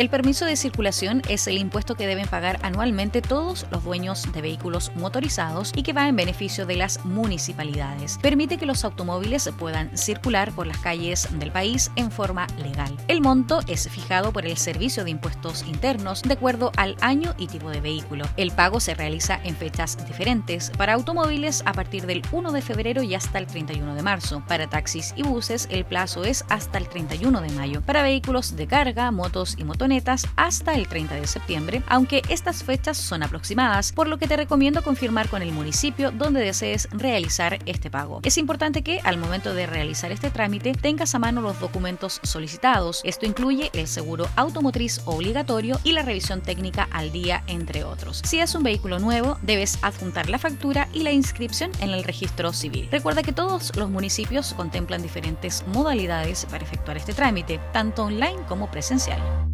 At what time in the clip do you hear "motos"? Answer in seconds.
29.10-29.56